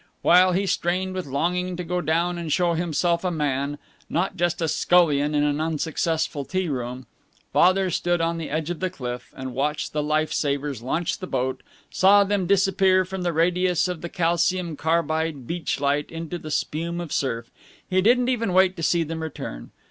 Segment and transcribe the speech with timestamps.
[0.23, 3.77] While he strained with longing to go down and show himself a man
[4.09, 7.05] not just a scullion in an unsuccessful tea room
[7.53, 11.27] Father stood on the edge of the cliff and watched the life savers launch the
[11.27, 11.61] boat,
[11.91, 16.99] saw them disappear from the radius of the calcium carbide beach light into the spume
[16.99, 17.51] of surf.
[17.87, 19.69] He didn't even wait to see them return.